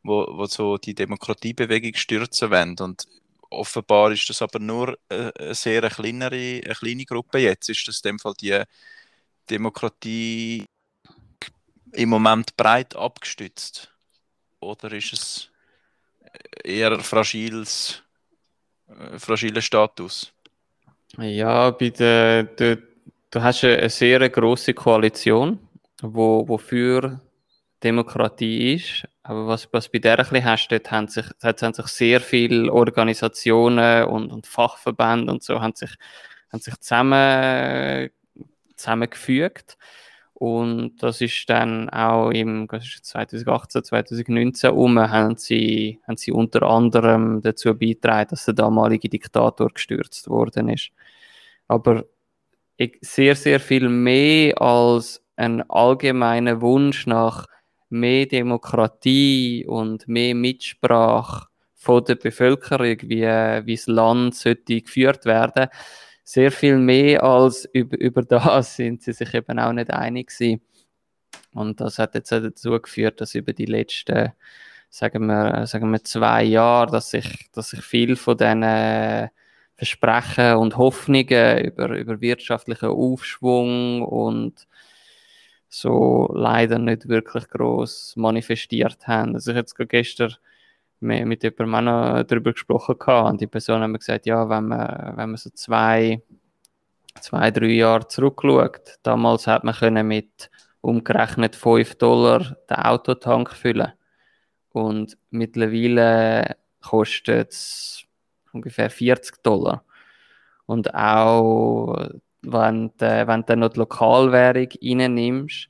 wo, 0.03 0.27
wo 0.37 0.47
so 0.47 0.79
die 0.79 0.95
Demokratiebewegung 0.95 1.95
stürzen 1.95 2.51
wollen. 2.51 2.77
Und 2.81 3.07
offenbar 3.51 4.13
ist 4.13 4.29
das 4.31 4.43
aber 4.43 4.59
nur 4.59 4.99
äh, 5.09 5.33
eine 5.39 5.55
sehr 5.55 5.89
kleinere, 5.91 6.63
eine 6.65 6.75
kleine 6.75 7.05
Gruppe 7.05 7.39
jetzt. 7.39 7.69
Ist 7.69 7.87
das 7.89 8.01
in 8.01 8.11
dem 8.11 8.19
Fall 8.19 8.35
die 8.41 8.63
Demokratie 9.51 10.65
im 11.93 12.09
Moment 12.09 12.57
breit 12.57 12.97
abgestützt? 12.97 13.93
Oder 14.61 14.93
ist 14.93 15.13
es 15.13 15.51
eher 16.65 17.01
fragiles, 17.01 18.03
äh, 18.99 19.19
fragiler 19.19 19.61
Status? 19.61 20.33
Ja, 21.19 21.71
bei 21.71 21.91
der, 21.91 22.45
du, 22.45 22.83
du 23.31 23.43
hast 23.43 23.65
eine 23.65 23.91
sehr 23.91 24.29
große 24.29 24.75
Koalition, 24.75 25.59
wo, 26.03 26.47
wofür 26.47 27.21
Demokratie 27.83 28.75
ist. 28.75 29.09
Aber 29.23 29.47
was, 29.47 29.69
was 29.73 29.89
bei 29.89 29.99
der 29.99 30.19
ein 30.19 30.45
hast, 30.45 30.69
dort 30.69 30.91
haben 30.91 31.09
sich, 31.09 31.27
dort 31.41 31.63
haben 31.63 31.75
sich 31.75 31.87
sehr 31.87 32.21
viele 32.21 32.73
Organisationen 32.73 34.05
und, 34.05 34.31
und 34.31 34.47
Fachverbände 34.47 35.33
und 35.33 35.43
so 35.43 35.61
haben 35.61 35.75
sich, 35.75 35.91
haben 36.53 36.61
sich 36.61 36.79
zusammen, 36.81 38.11
zusammengefügt. 38.77 39.77
Und 40.41 41.03
das 41.03 41.21
ist 41.21 41.51
dann 41.51 41.91
auch 41.91 42.31
im 42.31 42.67
2018, 42.67 43.85
2019 43.85 44.71
um, 44.71 44.99
haben 44.99 45.37
sie, 45.37 46.01
haben 46.09 46.17
sie 46.17 46.33
unter 46.33 46.63
anderem 46.63 47.43
dazu 47.43 47.75
beigetragen, 47.75 48.31
dass 48.31 48.47
der 48.47 48.55
damalige 48.55 49.11
Diktator 49.11 49.69
gestürzt 49.69 50.31
worden 50.31 50.71
ist. 50.71 50.93
Aber 51.69 52.07
sehr, 53.03 53.37
sehr 53.37 53.61
viel 53.61 53.91
mehr 53.91 54.59
als 54.63 55.23
ein 55.37 55.61
allgemeiner 55.69 56.63
Wunsch 56.63 57.07
nach 57.07 57.47
mehr 57.91 58.25
Demokratie 58.25 59.67
und 59.67 60.09
mehr 60.09 60.35
Mitsprache 60.35 61.49
von 61.75 62.03
der 62.03 62.15
Bevölkerung, 62.15 62.97
wie, 63.03 63.27
wie 63.27 63.77
das 63.77 63.87
Land 63.89 64.37
sollte 64.37 64.81
geführt 64.81 65.27
werden. 65.27 65.69
Sehr 66.33 66.53
viel 66.53 66.77
mehr 66.79 67.25
als 67.25 67.69
über, 67.73 67.99
über 67.99 68.23
das 68.37 68.77
sind 68.77 69.03
sie 69.03 69.13
sich 69.13 69.35
eben 69.35 69.59
auch 69.59 69.73
nicht 69.73 69.91
einig 69.91 70.29
gewesen. 70.29 70.63
Und 71.55 71.81
das 71.81 71.99
hat 71.99 72.15
jetzt 72.15 72.31
dazu 72.31 72.81
geführt, 72.81 73.21
dass 73.21 73.35
über 73.35 73.53
die 73.53 73.67
letzten, 73.67 74.33
sagen 74.91 75.27
wir, 75.27 75.67
sagen 75.67 75.91
wir 75.91 76.05
zwei 76.05 76.45
Jahre, 76.45 76.93
dass 76.93 77.11
sich, 77.11 77.51
dass 77.53 77.71
sich 77.71 77.83
viel 77.83 78.15
von 78.15 78.37
diesen 78.37 79.31
Versprechen 79.75 80.55
und 80.59 80.77
Hoffnungen 80.77 81.65
über, 81.65 81.89
über 81.99 82.21
wirtschaftlichen 82.21 82.91
Aufschwung 82.91 84.03
und 84.03 84.69
so 85.69 86.31
leider 86.33 86.79
nicht 86.79 87.09
wirklich 87.09 87.49
groß 87.49 88.15
manifestiert 88.17 89.09
haben. 89.09 89.35
Also 89.35 89.51
ich 89.51 89.57
jetzt 89.57 89.77
gestern 89.89 90.37
mit, 91.01 91.43
jemandem 91.43 91.75
auch 91.75 91.81
noch 91.81 92.23
darüber 92.25 92.53
gesprochen 92.53 92.99
gehabt 92.99 93.31
und 93.31 93.41
die 93.41 93.47
Person 93.47 93.83
hat 93.83 93.91
mir 93.91 93.99
gesagt, 93.99 94.27
ja, 94.27 94.49
wenn 94.49 94.69
man, 94.69 95.17
wenn 95.17 95.31
man 95.31 95.37
so 95.37 95.51
zwei, 95.51 96.23
zwei, 97.21 97.51
drei 97.51 97.67
Jahre 97.67 98.07
zurückschaut, 98.09 98.99
damals 99.03 99.47
hat 99.47 99.65
man 99.65 99.75
können 99.75 100.07
mit 100.07 100.51
umgerechnet 100.81 101.57
5 101.57 101.97
Dollar 101.97 102.57
den 102.69 102.77
Autotank 102.77 103.51
füllen 103.53 103.93
und 104.73 105.19
mittlerweile 105.31 106.57
kostet 106.81 107.53
es 107.53 108.05
ungefähr 108.53 108.91
40 108.91 109.43
Dollar. 109.43 109.85
Und 110.67 110.95
auch 110.95 112.09
wenn 112.43 112.93
du, 112.97 113.27
wenn 113.27 113.45
du 113.45 113.57
noch 113.57 113.71
die 113.71 113.79
Lokalwährung 113.81 114.69
reinnimmst, 114.83 115.69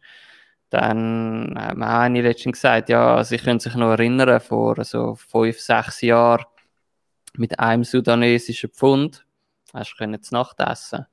dann 0.70 1.54
haben 1.58 2.14
wir 2.14 2.22
letztens 2.22 2.54
gesagt, 2.54 2.88
ja, 2.88 3.22
sie 3.24 3.38
können 3.38 3.60
sich 3.60 3.74
noch 3.74 3.90
erinnern, 3.90 4.40
vor 4.40 4.82
so 4.84 5.16
fünf, 5.16 5.58
sechs 5.60 6.00
Jahren 6.00 6.44
mit 7.36 7.58
einem 7.58 7.84
sudanesischen 7.84 8.70
Pfund 8.70 9.24
hast 9.74 9.96
du 9.98 10.20
zu 10.20 10.34
Nacht 10.34 10.60
essen. 10.60 11.06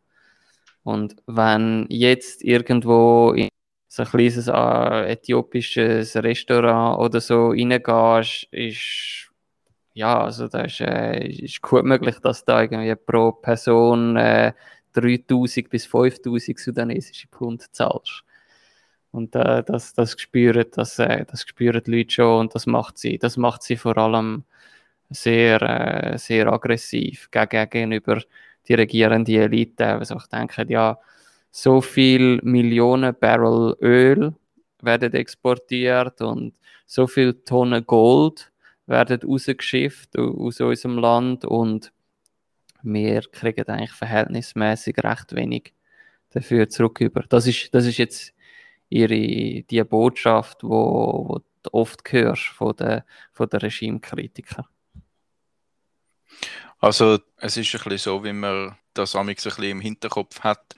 Und 0.84 1.16
wenn 1.28 1.86
jetzt 1.90 2.44
irgendwo 2.44 3.34
in 3.34 3.50
so 3.88 4.04
ein 4.04 4.10
kleines 4.10 4.48
äh, 4.48 5.12
äthiopisches 5.12 6.16
Restaurant 6.16 7.00
oder 7.00 7.20
so 7.20 7.50
reingehst, 7.50 8.48
ist 8.52 9.28
ja, 9.94 10.22
also 10.22 10.48
da 10.48 10.62
ist, 10.62 10.80
äh, 10.80 11.28
ist 11.28 11.62
gut 11.62 11.84
möglich, 11.84 12.20
dass 12.20 12.46
da 12.46 12.62
irgendwie 12.62 12.96
pro 12.96 13.32
Person 13.32 14.16
äh, 14.16 14.54
3000 14.94 15.70
bis 15.70 15.88
5000 15.88 16.60
sudanesische 16.60 17.28
Pfund 17.28 17.74
zahlst. 17.74 18.24
Und 19.12 19.36
äh, 19.36 19.64
das, 19.64 19.94
das, 19.94 20.20
spüren, 20.20 20.66
das, 20.72 21.00
äh, 21.00 21.26
das 21.26 21.44
spüren 21.44 21.82
die 21.86 21.92
Leute 21.92 22.12
schon 22.12 22.40
und 22.42 22.56
das 22.56 22.66
macht 22.66 22.98
sie, 22.98 23.18
das 23.18 23.38
macht 23.38 23.64
sie 23.64 23.78
vor 23.78 23.98
allem 23.98 24.44
sehr, 25.10 25.62
äh, 25.62 26.18
sehr 26.18 26.48
aggressiv 26.48 27.30
gegenüber 27.32 28.22
die 28.68 28.74
regierende 28.74 29.38
Elite. 29.38 29.88
Also 29.88 30.18
ich 30.18 30.28
denke, 30.28 30.66
ja, 30.70 31.00
so 31.52 31.82
viel 31.82 32.40
Millionen 32.44 33.16
Barrel 33.20 33.76
Öl 33.82 34.34
werden 34.82 35.14
exportiert 35.14 36.22
und 36.22 36.54
so 36.86 37.08
viele 37.08 37.44
Tonnen 37.44 37.86
Gold 37.86 38.52
werden 38.86 39.20
rausgeschifft 39.22 40.18
aus 40.18 40.62
unserem 40.62 40.98
Land 40.98 41.46
und 41.46 41.92
wir 42.84 43.22
kriegen 43.22 43.68
eigentlich 43.68 43.92
verhältnismäßig 43.92 44.98
recht 45.04 45.36
wenig 45.36 45.74
dafür 46.32 46.70
zurück. 46.70 47.00
Das 47.30 47.48
ist, 47.48 47.74
das 47.74 47.86
ist 47.86 47.98
jetzt 47.98 48.34
ihre, 48.90 49.64
die 49.64 49.84
Botschaft, 49.84 50.64
wo, 50.64 51.28
wo 51.28 51.42
du 51.64 51.70
oft 51.72 52.02
hörst 52.12 52.48
von 52.48 52.76
den, 52.76 53.02
von 53.34 53.50
den 53.50 53.60
Regimekritikern. 53.60 54.66
Also 56.80 57.20
es 57.38 57.58
ist 57.58 57.74
ein 57.74 57.84
bisschen 57.84 57.98
so, 57.98 58.24
wie 58.24 58.34
man 58.34 58.78
das 58.94 59.16
ein 59.16 59.26
bisschen 59.28 59.64
im 59.64 59.82
Hinterkopf 59.82 60.42
hat, 60.42 60.76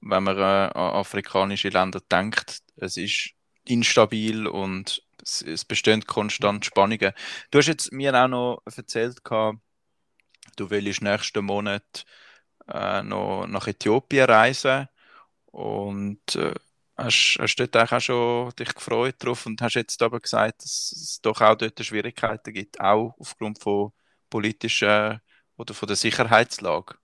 wenn 0.00 0.22
man 0.22 0.36
äh, 0.36 0.40
an 0.40 0.74
afrikanische 0.74 1.70
Länder 1.70 2.00
denkt. 2.10 2.62
Es 2.76 2.96
ist 2.96 3.30
instabil 3.64 4.46
und 4.46 5.02
es, 5.22 5.42
es 5.42 5.64
bestehen 5.64 6.04
konstant 6.04 6.64
Spannungen. 6.64 7.12
Du 7.50 7.58
hast 7.58 7.68
jetzt 7.68 7.92
mir 7.92 8.14
auch 8.14 8.28
noch 8.28 8.62
erzählt, 8.76 9.22
du 9.24 10.70
willst 10.70 11.02
nächsten 11.02 11.44
Monat 11.44 12.04
äh, 12.68 13.02
noch 13.02 13.46
nach 13.46 13.66
Äthiopien 13.66 14.26
reisen 14.26 14.88
und 15.46 16.36
äh, 16.36 16.54
hast, 16.96 17.38
hast 17.40 17.56
du 17.56 17.68
dort 17.68 17.92
auch 17.92 18.00
schon 18.00 18.50
dich 18.58 18.74
gefreut 18.74 19.16
drauf 19.18 19.46
und 19.46 19.60
hast 19.62 19.74
jetzt 19.74 20.02
aber 20.02 20.20
gesagt, 20.20 20.62
dass 20.64 20.92
es 20.92 21.20
doch 21.22 21.40
auch 21.40 21.56
dort 21.56 21.84
Schwierigkeiten 21.84 22.52
gibt, 22.52 22.80
auch 22.80 23.14
aufgrund 23.18 23.58
von 23.60 23.92
politischen 24.30 25.20
oder 25.56 25.74
von 25.74 25.86
der 25.86 25.96
Sicherheitslage. 25.96 26.94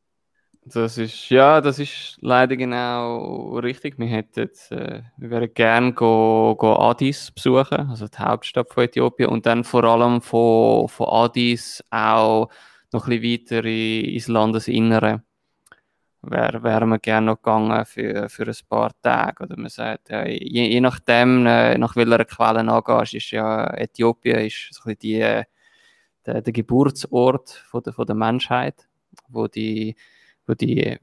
Das 0.65 0.99
ist, 0.99 1.31
ja, 1.31 1.61
das 1.63 1.79
ist 1.79 2.19
leider 2.21 2.57
genau 2.57 3.59
richtig. 3.59 3.99
Wir 3.99 4.09
hätten, 4.09 4.51
äh, 4.71 5.03
wir 5.17 5.31
würden 5.31 5.55
gerne 5.55 5.95
go, 5.95 6.55
go 6.59 6.75
Addis 6.77 7.31
besuchen, 7.31 7.89
also 7.89 8.07
die 8.07 8.19
Hauptstadt 8.19 8.73
von 8.73 8.85
Äthiopien, 8.85 9.31
und 9.31 9.47
dann 9.47 9.65
vor 9.65 9.85
allem 9.85 10.21
von, 10.21 10.89
von 10.89 11.09
Addis 11.09 11.83
auch 11.91 12.51
noch 12.93 13.07
ein 13.09 13.21
bisschen 13.21 13.47
weiter 13.47 13.65
ins 13.65 14.29
Landesinnere 14.29 15.23
wäre 16.23 16.63
wär 16.63 16.87
wir 16.87 16.99
gerne 16.99 17.27
noch 17.27 17.37
gegangen 17.37 17.85
für, 17.87 18.29
für 18.29 18.47
ein 18.47 18.57
paar 18.69 18.91
Tage. 19.03 19.45
Oder 19.45 19.57
man 19.57 19.71
sagt, 19.71 20.11
ja, 20.11 20.27
je, 20.27 20.69
je 20.69 20.81
nachdem, 20.81 21.47
äh, 21.47 21.79
nach 21.79 21.97
welcher 21.97 22.25
Quelle 22.25 22.61
angehst, 22.61 23.15
ist 23.15 23.31
ja 23.31 23.67
Äthiopien 23.75 24.47
ist 24.47 24.69
so 24.73 24.91
die, 24.91 25.19
der, 25.19 25.45
der 26.43 26.53
Geburtsort 26.53 27.51
von 27.51 27.83
der, 27.83 27.93
von 27.93 28.07
der 28.07 28.17
Menschheit, 28.17 28.89
wo 29.29 29.47
die, 29.47 29.97
wo 30.47 30.55
die, 30.55 30.99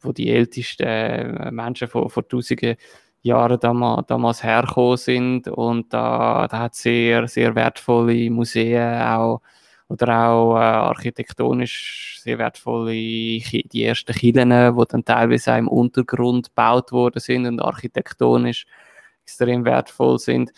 wo 0.00 0.12
die 0.12 0.30
ältesten 0.30 1.54
Menschen 1.54 1.88
vor, 1.88 2.10
vor 2.10 2.26
tausenden 2.26 2.76
Jahren 3.22 3.58
damals, 3.60 4.06
damals 4.06 4.42
hergekommen 4.42 4.96
sind. 4.96 5.48
Und 5.48 5.92
da, 5.92 6.46
da 6.48 6.58
hat 6.58 6.74
sehr, 6.74 7.28
sehr 7.28 7.54
wertvolle 7.54 8.30
Museen 8.30 9.00
auch 9.02 9.40
oder 9.88 10.28
auch 10.28 10.56
äh, 10.56 10.60
architektonisch 10.60 12.20
sehr 12.22 12.38
wertvolle 12.38 12.92
die 12.92 13.84
ersten 13.84 14.12
Kirchen, 14.12 14.50
die 14.50 14.84
dann 14.88 15.04
teilweise 15.04 15.54
auch 15.54 15.58
im 15.58 15.68
Untergrund 15.68 16.48
gebaut 16.48 16.92
worden 16.92 17.20
sind 17.20 17.46
und 17.46 17.60
architektonisch 17.60 18.66
extrem 19.24 19.64
wertvoll 19.64 20.18
sind. 20.18 20.52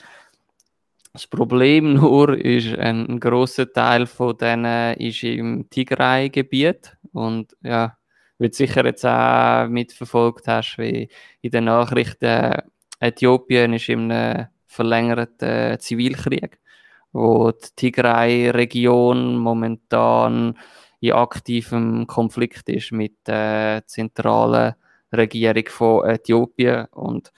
Das 1.13 1.27
Problem 1.27 1.95
nur 1.95 2.37
ist, 2.37 2.77
ein, 2.77 3.21
großer 3.21 3.73
Teil 3.73 4.07
von 4.07 4.37
denen 4.37 4.95
ist 4.97 5.23
im 5.23 5.69
Tigray-Gebiet 5.71 6.97
und 7.13 7.57
ja, 7.63 7.97
wird 8.39 8.55
sicher 8.55 8.85
jetzt 8.85 9.05
auch 9.05 9.69
mitverfolgt 9.69 10.49
hast, 10.49 10.77
wie 10.79 11.09
in 11.41 11.51
den 11.51 11.65
Nachrichten 11.65 12.63
Äthiopien 12.99 13.75
ist 13.75 13.89
einem 13.89 14.47
verlängerten 14.67 15.79
Zivilkrieg 15.79 16.61
wo 17.13 17.51
die 17.53 17.69
Tigray-Region 17.77 19.37
momentan 19.37 20.59
in 21.01 21.13
aktivem 21.13 22.07
Konflikt 22.07 22.69
ist 22.69 22.93
mit 22.93 23.27
der 23.27 23.83
zentralen 23.87 24.75
Regierung 25.13 25.65
von 25.69 26.09
Äthiopien 26.09 26.87
und 26.93 27.33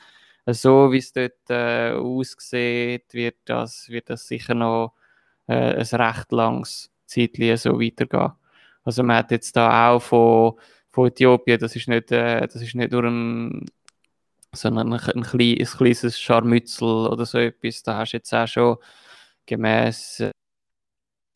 so 0.47 0.91
wie 0.91 0.99
es 0.99 1.13
dort 1.13 1.49
äh, 1.51 1.93
aussieht, 1.93 3.15
wird 3.15 3.37
das, 3.45 3.89
wird 3.89 4.11
das 4.11 4.27
sicher 4.27 4.55
noch 4.55 4.95
äh, 5.47 5.77
ein 5.77 6.01
recht 6.01 6.33
langes 6.33 6.91
Zeitchen 7.07 7.57
so 7.57 7.81
weitergehen. 7.81 8.33
Also 8.85 9.03
man 9.05 9.19
hat 9.19 9.31
jetzt 9.31 9.55
da 9.57 9.91
auch 9.91 10.01
von, 10.03 10.55
von 10.91 11.09
Äthiopien, 11.09 11.61
das 11.61 11.77
ist 11.77 11.89
nicht, 11.89 12.11
äh, 12.11 12.41
das 12.41 12.57
ist 12.57 12.75
nicht 12.75 12.91
nur 12.91 13.05
ein, 13.05 13.67
sondern 14.53 14.93
ein, 14.93 15.01
ein, 15.01 15.23
ein 15.23 15.65
kleines 15.65 16.21
Scharmützel 16.21 17.07
oder 17.07 17.25
so 17.25 17.39
etwas, 17.39 17.83
da 17.85 17.99
hast 17.99 18.13
du 18.13 18.17
jetzt 18.17 18.35
auch 18.35 18.49
schon 18.49 18.77
gemäß 19.47 20.25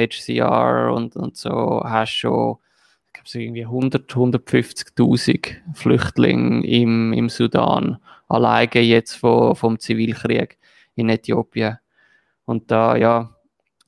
HCR 0.00 0.92
und, 0.94 1.16
und 1.16 1.36
so 1.36 1.82
hast 1.84 2.14
du 2.14 2.18
schon 2.18 2.56
ich 3.06 3.32
glaube, 3.32 3.44
irgendwie 3.44 3.64
100, 3.64 4.12
150.000 4.12 5.56
Flüchtlinge 5.74 6.66
im, 6.66 7.12
im 7.12 7.28
Sudan, 7.28 7.98
alleine 8.28 8.80
jetzt 8.80 9.14
vom, 9.14 9.56
vom 9.56 9.78
Zivilkrieg 9.78 10.58
in 10.94 11.08
Äthiopien. 11.08 11.78
Und 12.44 12.70
da, 12.70 12.96
ja, 12.96 13.34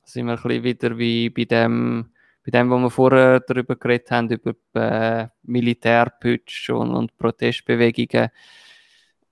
sind 0.03 0.25
wir 0.25 0.33
ein 0.33 0.41
bisschen 0.41 0.63
wieder 0.63 0.97
wie 0.97 1.29
bei 1.29 1.45
dem, 1.45 2.11
bei 2.43 2.51
dem, 2.51 2.69
wo 2.69 2.77
wir 2.77 2.89
vorher 2.89 3.39
darüber 3.41 3.75
geredet 3.75 4.11
haben, 4.11 4.29
über 4.29 4.55
äh, 4.73 5.27
Militärputsch 5.43 6.69
und, 6.71 6.91
und 6.91 7.17
Protestbewegungen. 7.17 8.29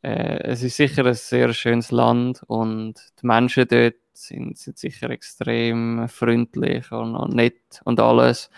Äh, 0.02 0.38
es 0.44 0.64
ist 0.64 0.78
sicher 0.78 1.06
ein 1.06 1.14
sehr 1.14 1.54
schönes 1.54 1.92
Land 1.92 2.44
und 2.48 2.96
die 3.22 3.26
Menschen 3.26 3.68
dort 3.68 3.96
sind, 4.18 4.58
sind 4.58 4.78
sicher 4.78 5.10
extrem 5.10 6.08
freundlich 6.10 6.92
und, 6.92 7.16
und 7.16 7.34
nett 7.36 7.82
und 7.86 8.00
alles. 8.00 8.50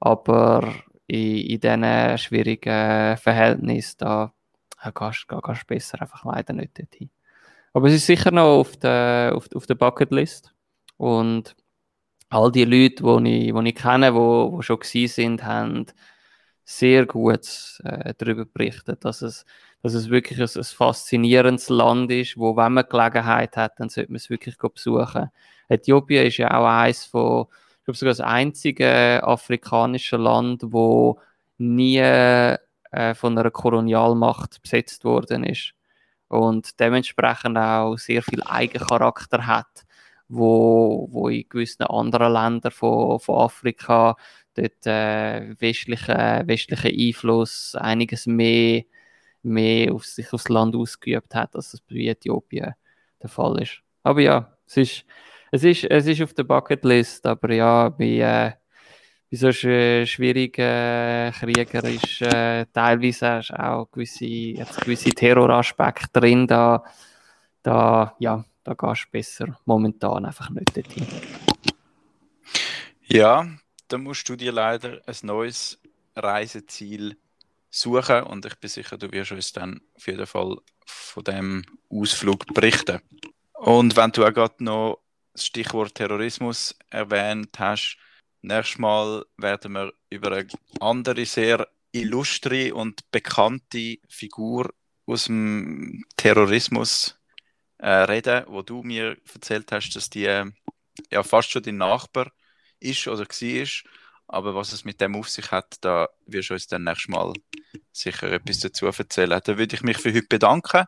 Aber 0.00 0.72
in, 1.06 1.38
in 1.38 1.60
diesen 1.60 2.18
schwierigen 2.18 3.16
Verhältnissen, 3.16 3.96
da 3.98 4.32
gehst 4.94 5.26
du 5.28 5.66
besser 5.66 6.00
einfach 6.00 6.24
leider 6.24 6.52
nicht 6.52 6.78
dorthin. 6.78 7.10
Aber 7.72 7.88
es 7.88 7.94
ist 7.94 8.06
sicher 8.06 8.30
noch 8.30 8.58
auf 8.60 8.76
der, 8.76 9.32
auf, 9.34 9.48
auf 9.54 9.66
der 9.66 9.74
Bucketlist. 9.74 10.54
Und 10.96 11.56
all 12.28 12.52
die 12.52 12.64
Leute, 12.64 13.02
die 13.22 13.48
ich, 13.48 13.54
ich 13.54 13.74
kenne, 13.74 14.12
die, 14.12 14.56
die 14.56 14.62
schon 14.62 14.78
gewesen 14.78 15.08
sind, 15.08 15.44
haben 15.44 15.86
sehr 16.64 17.06
gut 17.06 17.80
äh, 17.84 18.14
darüber 18.16 18.44
berichtet, 18.44 19.04
dass 19.04 19.22
es, 19.22 19.44
dass 19.82 19.94
es 19.94 20.10
wirklich 20.10 20.38
ein, 20.40 20.48
ein, 20.54 20.64
faszinierendes 20.64 21.68
Land 21.68 22.10
ist, 22.12 22.36
wo, 22.36 22.56
wenn 22.56 22.74
man 22.74 22.84
Gelegenheit 22.88 23.56
hat, 23.56 23.78
dann 23.78 23.88
sollte 23.88 24.12
man 24.12 24.16
es 24.16 24.30
wirklich 24.30 24.56
besuchen. 24.58 25.30
Äthiopien 25.68 26.26
ist 26.26 26.36
ja 26.36 26.50
auch 26.56 26.66
eines 26.66 27.04
von, 27.04 27.46
ich 27.78 27.84
glaube 27.84 27.98
sogar 27.98 28.12
das 28.12 28.20
einzige 28.20 29.22
afrikanische 29.24 30.16
Land, 30.16 30.62
wo 30.66 31.20
nie 31.58 31.98
äh, 31.98 32.58
von 33.14 33.38
einer 33.38 33.50
Kolonialmacht 33.50 34.62
besetzt 34.62 35.04
worden 35.04 35.44
ist 35.44 35.74
und 36.28 36.80
dementsprechend 36.80 37.58
auch 37.58 37.96
sehr 37.96 38.22
viel 38.22 38.42
Eigencharakter 38.42 39.46
hat, 39.46 39.84
wo, 40.28 41.08
wo 41.10 41.28
in 41.28 41.48
gewissen 41.48 41.82
anderen 41.84 42.32
Ländern 42.32 42.72
von, 42.72 43.20
von 43.20 43.40
Afrika 43.40 44.16
dort 44.54 44.86
äh, 44.86 45.54
westlicher 45.60 46.46
westliche 46.46 46.88
Einfluss 46.88 47.74
einiges 47.74 48.26
mehr, 48.26 48.84
mehr 49.42 49.92
auf 49.92 50.04
sich 50.04 50.32
aufs 50.32 50.48
Land 50.48 50.74
ausgeübt 50.76 51.34
hat, 51.34 51.54
als 51.56 51.72
das 51.72 51.80
bei 51.80 51.96
Äthiopien 51.96 52.74
der 53.22 53.28
Fall 53.28 53.62
ist. 53.62 53.82
Aber 54.02 54.20
ja, 54.20 54.56
es 54.66 54.76
ist, 54.76 55.04
es 55.50 55.64
ist, 55.64 55.84
es 55.84 56.06
ist 56.06 56.22
auf 56.22 56.34
der 56.34 56.44
Bucketlist, 56.44 57.26
aber 57.26 57.52
ja, 57.52 57.88
bei, 57.88 58.04
äh, 58.04 58.52
bei 59.30 59.36
so 59.36 59.52
schwierigen 59.52 60.60
äh, 60.60 61.32
Krieger 61.34 61.84
ist 61.84 62.22
äh, 62.22 62.66
teilweise 62.72 63.40
auch 63.58 63.90
gewisse, 63.90 64.26
gewisse 64.84 65.10
Terroraspekte 65.10 66.20
drin, 66.20 66.46
da, 66.46 66.82
da, 67.62 68.14
ja, 68.18 68.44
da 68.64 68.74
gehst 68.74 69.06
du 69.06 69.10
besser 69.10 69.58
momentan 69.64 70.24
einfach 70.24 70.50
nicht 70.50 70.76
dorthin. 70.76 71.06
Ja, 73.04 73.46
dann 73.92 74.02
musst 74.02 74.28
du 74.28 74.36
dir 74.36 74.52
leider 74.52 75.02
ein 75.06 75.16
neues 75.22 75.78
Reiseziel 76.16 77.16
suchen 77.70 78.22
und 78.24 78.44
ich 78.46 78.56
bin 78.56 78.70
sicher, 78.70 78.98
du 78.98 79.10
wirst 79.12 79.32
uns 79.32 79.52
dann 79.52 79.80
auf 79.94 80.06
jeden 80.06 80.26
Fall 80.26 80.56
von 80.84 81.24
dem 81.24 81.64
Ausflug 81.90 82.46
berichten. 82.54 83.00
Und 83.54 83.96
wenn 83.96 84.12
du 84.12 84.24
auch 84.24 84.32
gerade 84.32 84.62
noch 84.62 85.00
das 85.32 85.46
Stichwort 85.46 85.94
Terrorismus 85.94 86.76
erwähnt 86.90 87.58
hast, 87.58 87.96
nächstes 88.42 88.78
Mal 88.78 89.24
werden 89.36 89.72
wir 89.72 89.92
über 90.10 90.32
eine 90.32 90.48
andere 90.80 91.24
sehr 91.24 91.68
illustre 91.92 92.74
und 92.74 93.10
bekannte 93.10 93.98
Figur 94.08 94.74
aus 95.06 95.26
dem 95.26 96.04
Terrorismus 96.16 97.18
äh, 97.78 97.88
reden, 97.88 98.44
wo 98.48 98.62
du 98.62 98.82
mir 98.82 99.16
erzählt 99.32 99.70
hast, 99.72 99.90
dass 99.90 100.10
die 100.10 100.26
äh, 100.26 100.50
ja 101.10 101.22
fast 101.22 101.50
schon 101.50 101.62
dein 101.62 101.76
Nachbar 101.76 102.32
ist 102.82 103.08
oder 103.08 103.24
war. 103.24 103.68
Aber 104.28 104.54
was 104.54 104.72
es 104.72 104.84
mit 104.84 105.00
dem 105.00 105.16
auf 105.16 105.28
sich 105.28 105.50
hat, 105.50 105.76
da 105.82 106.08
wirst 106.26 106.50
du 106.50 106.54
uns 106.54 106.66
dann 106.66 106.84
nächstes 106.84 107.08
Mal 107.08 107.32
sicher 107.92 108.32
etwas 108.32 108.60
dazu 108.60 108.86
erzählen. 108.86 109.40
Da 109.44 109.58
würde 109.58 109.76
ich 109.76 109.82
mich 109.82 109.98
für 109.98 110.12
heute 110.12 110.26
bedanken, 110.26 110.84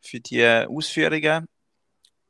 für 0.00 0.20
die 0.20 0.44
Ausführungen. 0.44 1.46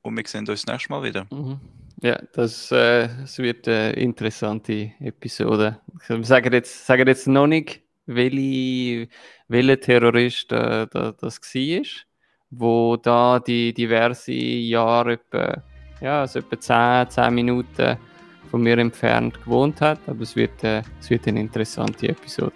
Und 0.02 0.16
wir 0.16 0.24
sehen 0.26 0.48
uns 0.48 0.66
nächstes 0.66 0.90
Mal 0.90 1.02
wieder. 1.02 1.26
Mhm. 1.30 1.60
Ja, 2.02 2.20
das, 2.34 2.70
äh, 2.70 3.08
das 3.22 3.38
wird 3.38 3.66
eine 3.66 3.92
interessante 3.92 4.92
Episode. 5.00 5.80
Wir 6.06 6.24
sagen 6.24 6.52
jetzt, 6.52 6.86
sagen 6.86 7.08
jetzt 7.08 7.26
noch 7.26 7.46
nicht, 7.46 7.80
welche, 8.06 9.08
welcher 9.48 9.80
Terrorist 9.80 10.52
äh, 10.52 10.86
da, 10.86 11.12
das 11.12 11.40
war, 11.40 11.82
wo 12.50 12.96
da 12.96 13.40
die 13.40 13.72
diverse 13.72 14.32
Jahre 14.32 15.14
etwa, 15.14 15.62
ja, 16.00 16.20
also 16.20 16.40
etwa 16.40 17.06
10, 17.08 17.10
10 17.10 17.34
Minuten 17.34 17.96
von 18.54 18.62
mir 18.62 18.78
entfernt 18.78 19.34
gewohnt 19.42 19.80
hat, 19.80 19.98
aber 20.06 20.20
es 20.20 20.36
wird, 20.36 20.62
äh, 20.62 20.82
es 21.00 21.10
wird 21.10 21.26
eine 21.26 21.40
interessante 21.40 22.08
Episode. 22.08 22.52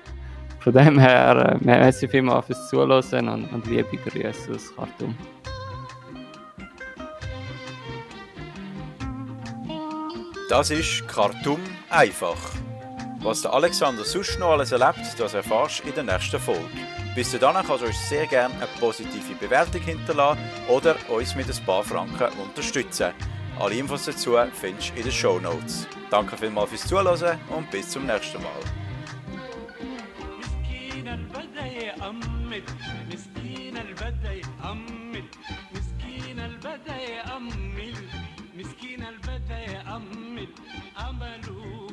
Von 0.60 0.72
dem 0.72 0.96
her, 0.96 1.58
äh, 1.60 1.64
merci 1.64 2.06
vielmals 2.06 2.46
fürs 2.46 2.68
Zuhören 2.68 3.28
und, 3.28 3.52
und 3.52 3.66
liebe 3.66 3.96
Grüße 3.96 4.52
aus 4.54 4.72
Khartoum. 4.76 5.16
Das 10.48 10.70
ist 10.70 11.08
Khartoum 11.08 11.58
einfach. 11.90 12.38
Was 13.20 13.42
der 13.42 13.52
Alexander 13.52 14.04
sonst 14.04 14.38
noch 14.38 14.52
alles 14.52 14.70
erlebt, 14.70 15.00
das 15.18 15.34
erfährst 15.34 15.82
du 15.82 15.88
in 15.88 15.94
der 15.96 16.04
nächsten 16.04 16.38
Folge. 16.38 16.62
Bis 17.16 17.36
dahin 17.36 17.66
kannst 17.66 17.82
du 17.82 17.86
uns 17.88 18.08
sehr 18.08 18.28
gerne 18.28 18.54
eine 18.54 18.68
positive 18.78 19.34
Bewertung 19.40 19.80
hinterlassen 19.80 20.38
oder 20.68 20.94
uns 21.08 21.34
mit 21.34 21.48
ein 21.48 21.64
paar 21.66 21.82
Franken 21.82 22.28
unterstützen. 22.38 23.12
Alle 23.59 23.75
Infos 23.75 24.05
dazu 24.05 24.37
findest 24.53 24.89
du 24.89 24.97
in 24.97 25.03
den 25.03 25.11
Show 25.11 25.39
Notes. 25.39 25.87
Danke 26.09 26.37
vielmals 26.37 26.69
fürs 26.69 26.87
Zuhören 26.87 27.39
und 27.49 27.69
bis 27.71 27.89
zum 27.89 28.05
nächsten 28.05 28.41
Mal. 28.41 28.63
مسكين 38.55 39.03
البدا 39.03 39.57
يأمل 39.57 40.47
أمله 40.97 41.87